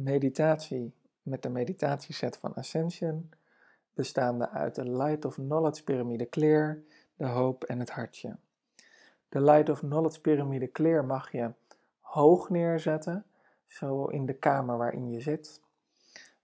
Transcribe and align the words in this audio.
meditatie 0.00 0.94
met 1.22 1.42
de 1.42 1.48
meditatieset 1.48 2.36
van 2.36 2.54
Ascension, 2.54 3.30
bestaande 3.94 4.50
uit 4.50 4.74
de 4.74 4.90
Light 4.90 5.24
of 5.24 5.34
Knowledge 5.34 5.84
Pyramide 5.84 6.28
Clear, 6.28 6.82
de 7.16 7.26
hoop 7.26 7.64
en 7.64 7.78
het 7.78 7.90
hartje. 7.90 8.36
De 9.28 9.40
Light 9.40 9.68
of 9.68 9.78
Knowledge 9.78 10.20
Pyramide 10.20 10.70
Clear 10.70 11.04
mag 11.04 11.32
je 11.32 11.52
hoog 12.00 12.50
neerzetten, 12.50 13.24
zo 13.66 14.04
in 14.04 14.26
de 14.26 14.34
kamer 14.34 14.76
waarin 14.76 15.10
je 15.10 15.20
zit. 15.20 15.60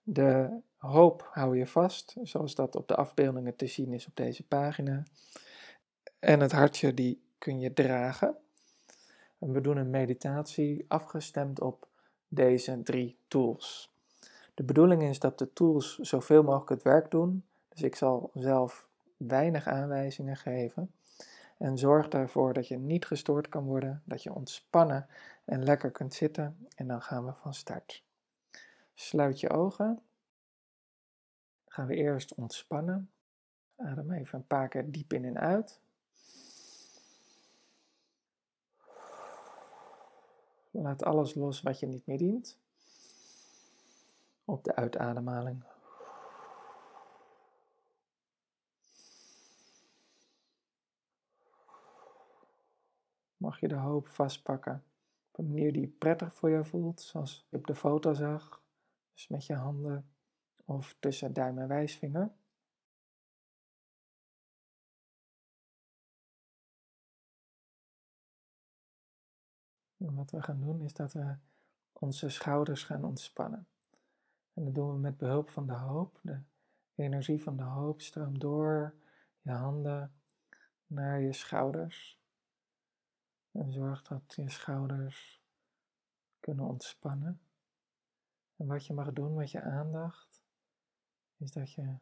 De 0.03 0.59
hoop 0.77 1.29
hou 1.31 1.57
je 1.57 1.67
vast, 1.67 2.15
zoals 2.21 2.55
dat 2.55 2.75
op 2.75 2.87
de 2.87 2.95
afbeeldingen 2.95 3.55
te 3.55 3.67
zien 3.67 3.93
is 3.93 4.07
op 4.07 4.15
deze 4.15 4.47
pagina. 4.47 5.03
En 6.19 6.39
het 6.39 6.51
hartje 6.51 6.93
die 6.93 7.21
kun 7.37 7.59
je 7.59 7.73
dragen. 7.73 8.35
En 9.39 9.51
we 9.51 9.61
doen 9.61 9.77
een 9.77 9.89
meditatie 9.89 10.85
afgestemd 10.87 11.61
op 11.61 11.87
deze 12.33 12.81
drie 12.83 13.17
tools. 13.27 13.91
De 14.53 14.63
bedoeling 14.63 15.03
is 15.03 15.19
dat 15.19 15.37
de 15.37 15.53
tools 15.53 15.97
zoveel 15.97 16.43
mogelijk 16.43 16.69
het 16.69 16.83
werk 16.83 17.11
doen. 17.11 17.43
Dus 17.69 17.81
ik 17.81 17.95
zal 17.95 18.31
zelf 18.33 18.87
weinig 19.17 19.67
aanwijzingen 19.67 20.37
geven. 20.37 20.91
En 21.57 21.77
zorg 21.77 22.07
ervoor 22.07 22.53
dat 22.53 22.67
je 22.67 22.77
niet 22.77 23.05
gestoord 23.05 23.49
kan 23.49 23.63
worden, 23.63 24.01
dat 24.05 24.23
je 24.23 24.33
ontspannen 24.33 25.07
en 25.45 25.63
lekker 25.63 25.91
kunt 25.91 26.13
zitten. 26.13 26.67
En 26.75 26.87
dan 26.87 27.01
gaan 27.01 27.25
we 27.25 27.33
van 27.33 27.53
start. 27.53 28.03
Sluit 28.93 29.39
je 29.39 29.49
ogen. 29.49 30.01
Gaan 31.67 31.87
we 31.87 31.95
eerst 31.95 32.33
ontspannen. 32.33 33.11
Adem 33.77 34.11
even 34.11 34.39
een 34.39 34.47
paar 34.47 34.67
keer 34.67 34.91
diep 34.91 35.13
in 35.13 35.25
en 35.25 35.39
uit. 35.39 35.79
Laat 40.71 41.03
alles 41.03 41.35
los 41.35 41.61
wat 41.61 41.79
je 41.79 41.87
niet 41.87 42.05
meer 42.05 42.17
dient. 42.17 42.57
Op 44.45 44.63
de 44.63 44.75
uitademhaling. 44.75 45.63
Mag 53.37 53.59
je 53.59 53.67
de 53.67 53.75
hoop 53.75 54.07
vastpakken 54.07 54.83
op 55.31 55.37
een 55.37 55.47
manier 55.47 55.73
die 55.73 55.87
prettig 55.87 56.33
voor 56.33 56.49
je 56.49 56.63
voelt, 56.63 57.01
zoals 57.01 57.45
je 57.49 57.57
op 57.57 57.67
de 57.67 57.75
foto 57.75 58.13
zag. 58.13 58.61
Dus 59.13 59.27
met 59.27 59.45
je 59.45 59.55
handen 59.55 60.09
of 60.65 60.95
tussen 60.99 61.33
duim 61.33 61.59
en 61.59 61.67
wijsvinger. 61.67 62.31
En 70.01 70.15
wat 70.15 70.31
we 70.31 70.41
gaan 70.41 70.59
doen 70.59 70.81
is 70.81 70.93
dat 70.93 71.13
we 71.13 71.35
onze 71.93 72.29
schouders 72.29 72.83
gaan 72.83 73.03
ontspannen. 73.03 73.67
En 74.53 74.63
dat 74.63 74.75
doen 74.75 74.91
we 74.91 74.97
met 74.97 75.17
behulp 75.17 75.49
van 75.49 75.67
de 75.67 75.73
hoop. 75.73 76.19
De 76.21 76.39
energie 76.95 77.43
van 77.43 77.57
de 77.57 77.63
hoop 77.63 78.01
stroomt 78.01 78.39
door 78.39 78.93
je 79.41 79.51
handen 79.51 80.11
naar 80.87 81.21
je 81.21 81.33
schouders. 81.33 82.19
En 83.51 83.71
zorg 83.71 84.01
dat 84.01 84.33
je 84.35 84.49
schouders 84.49 85.41
kunnen 86.39 86.65
ontspannen. 86.65 87.39
En 88.55 88.67
wat 88.67 88.85
je 88.85 88.93
mag 88.93 89.13
doen 89.13 89.35
met 89.35 89.51
je 89.51 89.61
aandacht, 89.61 90.41
is 91.37 91.51
dat 91.51 91.71
je 91.71 91.95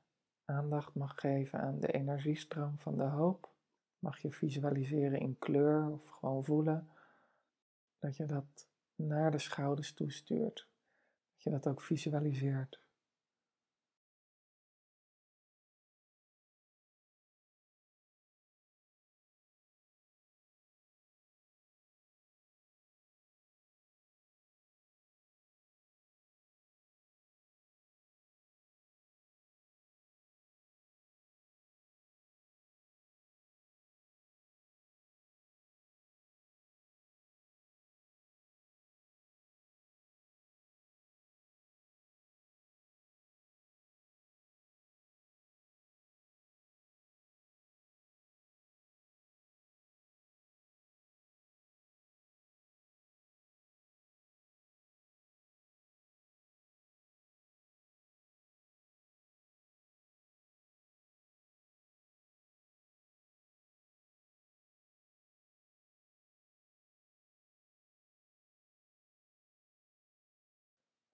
aandacht 0.46 0.94
mag 0.94 1.20
geven 1.20 1.60
aan 1.60 1.80
de 1.80 1.92
energiestroom 1.92 2.80
van 2.80 2.98
de 2.98 3.04
hoop. 3.04 3.50
Mag 4.00 4.18
je 4.18 4.32
visualiseren 4.32 5.20
in 5.20 5.40
kleur 5.40 5.90
of 5.90 6.08
gewoon 6.08 6.44
voelen 6.44 6.90
dat 8.00 8.18
je 8.18 8.26
dat 8.26 8.68
naar 8.96 9.32
de 9.32 9.40
schouders 9.40 9.94
toestuurt. 9.94 10.68
Dat 11.34 11.44
je 11.44 11.50
dat 11.50 11.68
ook 11.68 11.82
visualiseert. 11.82 12.80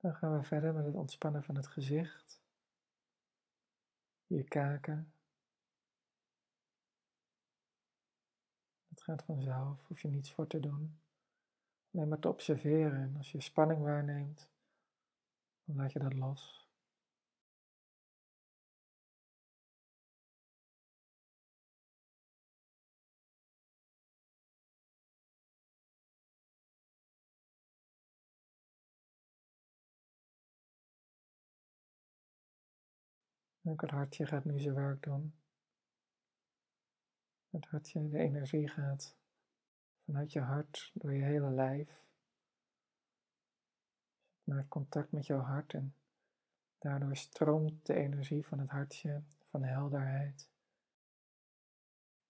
Dan 0.05 0.15
gaan 0.15 0.37
we 0.37 0.43
verder 0.43 0.73
met 0.73 0.85
het 0.85 0.95
ontspannen 0.95 1.43
van 1.43 1.55
het 1.55 1.67
gezicht, 1.67 2.41
je 4.27 4.43
kaken. 4.43 5.13
Het 8.87 9.01
gaat 9.01 9.23
vanzelf, 9.23 9.87
hoef 9.87 10.01
je 10.01 10.07
niets 10.07 10.31
voor 10.31 10.47
te 10.47 10.59
doen. 10.59 10.99
Alleen 11.93 12.07
maar 12.07 12.19
te 12.19 12.27
observeren 12.27 13.01
en 13.01 13.15
als 13.17 13.31
je 13.31 13.41
spanning 13.41 13.81
waarneemt, 13.81 14.49
dan 15.63 15.75
laat 15.75 15.91
je 15.91 15.99
dat 15.99 16.13
los. 16.13 16.64
Ook 33.67 33.81
het 33.81 33.91
hartje 33.91 34.25
gaat 34.25 34.45
nu 34.45 34.59
zijn 34.59 34.75
werk 34.75 35.03
doen. 35.03 35.33
Het 37.49 37.65
hartje, 37.65 38.09
de 38.09 38.17
energie 38.17 38.67
gaat 38.67 39.15
vanuit 40.03 40.31
je 40.31 40.39
hart 40.39 40.91
door 40.93 41.13
je 41.13 41.23
hele 41.23 41.49
lijf. 41.49 42.03
Maak 44.43 44.69
contact 44.69 45.11
met 45.11 45.25
jouw 45.25 45.39
hart 45.39 45.73
en 45.73 45.95
daardoor 46.77 47.15
stroomt 47.15 47.85
de 47.85 47.93
energie 47.93 48.45
van 48.45 48.59
het 48.59 48.69
hartje 48.69 49.21
van 49.49 49.63
helderheid 49.63 50.49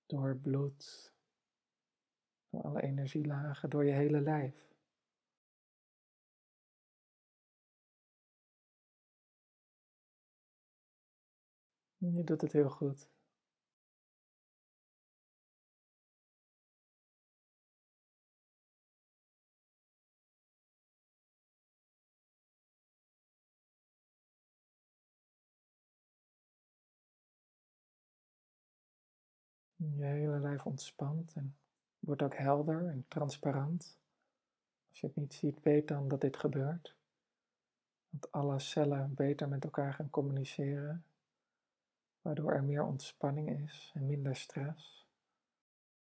door 0.06 0.35
bloed, 0.35 1.13
door 2.50 2.62
alle 2.62 2.81
energielagen, 2.81 3.69
door 3.69 3.85
je 3.85 3.91
hele 3.91 4.22
lijf. 4.22 4.75
Je 12.13 12.23
doet 12.23 12.41
het 12.41 12.51
heel 12.51 12.69
goed. 12.69 13.09
Je 29.75 30.03
hele 30.03 30.40
lijf 30.40 30.66
ontspant 30.66 31.34
en 31.34 31.58
wordt 31.99 32.22
ook 32.22 32.35
helder 32.35 32.87
en 32.87 33.05
transparant. 33.08 33.99
Als 34.90 34.99
je 34.99 35.08
het 35.08 35.16
niet 35.16 35.34
ziet, 35.34 35.61
weet 35.61 35.87
dan 35.87 36.08
dat 36.08 36.22
dit 36.22 36.37
gebeurt. 36.37 36.96
Dat 38.09 38.31
alle 38.31 38.59
cellen 38.59 39.13
beter 39.13 39.49
met 39.49 39.63
elkaar 39.63 39.93
gaan 39.93 40.09
communiceren 40.09 41.05
waardoor 42.25 42.51
er 42.51 42.63
meer 42.63 42.83
ontspanning 42.83 43.49
is 43.63 43.91
en 43.93 44.05
minder 44.05 44.35
stress, 44.35 45.07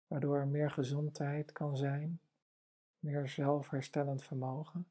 waardoor 0.07 0.37
er 0.37 0.47
meer 0.47 0.71
gezondheid 0.71 1.53
kan 1.53 1.77
zijn, 1.77 2.21
meer 2.99 3.29
zelfherstellend 3.29 4.25
vermogen. 4.25 4.87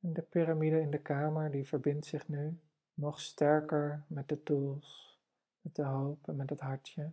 En 0.00 0.12
de 0.12 0.22
piramide 0.22 0.80
in 0.80 0.90
de 0.90 1.02
kamer 1.02 1.50
die 1.50 1.66
verbindt 1.66 2.06
zich 2.06 2.28
nu 2.28 2.58
nog 2.94 3.20
sterker 3.20 4.04
met 4.06 4.28
de 4.28 4.42
tools, 4.42 5.18
met 5.60 5.74
de 5.74 5.84
hoop 5.84 6.28
en 6.28 6.36
met 6.36 6.50
het 6.50 6.60
hartje. 6.60 7.10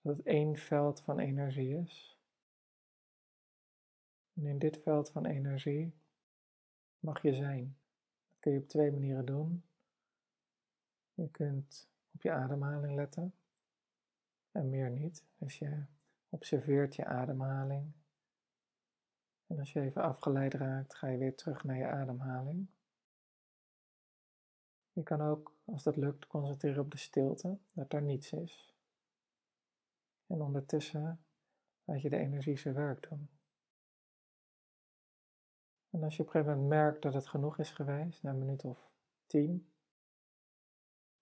dat 0.00 0.16
het 0.16 0.26
één 0.26 0.56
veld 0.56 1.00
van 1.00 1.18
energie 1.18 1.76
is. 1.76 2.19
En 4.40 4.46
in 4.46 4.58
dit 4.58 4.78
veld 4.82 5.10
van 5.10 5.26
energie 5.26 5.94
mag 6.98 7.22
je 7.22 7.34
zijn. 7.34 7.76
Dat 8.28 8.38
kun 8.40 8.52
je 8.52 8.58
op 8.58 8.68
twee 8.68 8.92
manieren 8.92 9.24
doen. 9.24 9.64
Je 11.14 11.28
kunt 11.30 11.88
op 12.14 12.22
je 12.22 12.32
ademhaling 12.32 12.94
letten 12.94 13.34
en 14.52 14.70
meer 14.70 14.90
niet. 14.90 15.24
Dus 15.38 15.58
je 15.58 15.84
observeert 16.28 16.94
je 16.94 17.04
ademhaling. 17.04 17.92
En 19.46 19.58
als 19.58 19.72
je 19.72 19.80
even 19.80 20.02
afgeleid 20.02 20.54
raakt, 20.54 20.94
ga 20.94 21.06
je 21.06 21.18
weer 21.18 21.36
terug 21.36 21.64
naar 21.64 21.76
je 21.76 21.86
ademhaling. 21.86 22.66
Je 24.92 25.02
kan 25.02 25.20
ook, 25.20 25.56
als 25.64 25.82
dat 25.82 25.96
lukt, 25.96 26.26
concentreren 26.26 26.82
op 26.82 26.90
de 26.90 26.98
stilte, 26.98 27.58
dat 27.72 27.92
er 27.92 28.02
niets 28.02 28.32
is. 28.32 28.74
En 30.26 30.40
ondertussen 30.40 31.24
laat 31.84 32.02
je 32.02 32.10
de 32.10 32.16
energie 32.16 32.58
zijn 32.58 32.74
werk 32.74 33.08
doen. 33.08 33.28
En 35.90 36.02
als 36.02 36.16
je 36.16 36.22
op 36.22 36.26
een 36.26 36.32
gegeven 36.32 36.52
moment 36.52 36.68
merkt 36.68 37.02
dat 37.02 37.14
het 37.14 37.28
genoeg 37.28 37.58
is 37.58 37.70
geweest, 37.70 38.22
na 38.22 38.30
een 38.30 38.38
minuut 38.38 38.64
of 38.64 38.90
tien, 39.26 39.70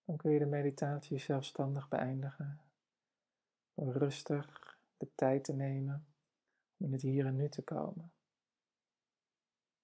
dan 0.04 0.16
kun 0.16 0.30
je 0.30 0.38
de 0.38 0.46
meditatie 0.46 1.18
zelfstandig 1.18 1.88
beëindigen. 1.88 2.60
Rustig 3.74 4.78
de 4.96 5.08
tijd 5.14 5.44
te 5.44 5.52
nemen 5.52 6.06
om 6.76 6.86
in 6.86 6.92
het 6.92 7.02
hier 7.02 7.26
en 7.26 7.36
nu 7.36 7.48
te 7.48 7.62
komen. 7.62 8.12